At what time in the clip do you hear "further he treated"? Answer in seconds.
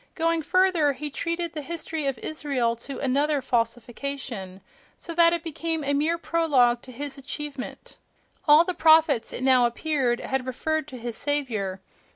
0.41-1.53